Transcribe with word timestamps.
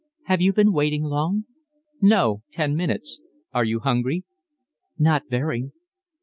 "Have 0.23 0.41
you 0.41 0.51
been 0.51 0.73
waiting 0.73 1.03
long?" 1.03 1.45
"No. 2.01 2.41
Ten 2.51 2.75
minutes. 2.75 3.21
Are 3.53 3.63
you 3.63 3.81
hungry?" 3.81 4.23
"Not 4.97 5.25
very." 5.29 5.69